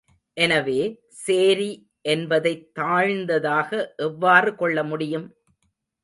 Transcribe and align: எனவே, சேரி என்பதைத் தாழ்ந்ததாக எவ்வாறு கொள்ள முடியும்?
எனவே, 0.37 0.77
சேரி 1.09 1.67
என்பதைத் 2.05 2.71
தாழ்ந்ததாக 2.79 3.69
எவ்வாறு 3.97 4.55
கொள்ள 4.55 4.83
முடியும்? 4.83 5.27